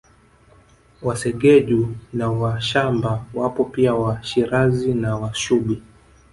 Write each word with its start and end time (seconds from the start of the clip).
Wasegeju 1.01 1.95
na 2.13 2.29
Washambaa 2.31 3.23
wapo 3.33 3.63
pia 3.65 3.95
Washirazi 3.95 4.93
na 4.93 5.15
Washubi 5.15 5.81